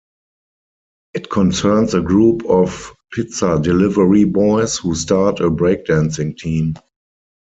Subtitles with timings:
[1.13, 6.73] It concerns a group of pizza delivery boys who start a break dancing team.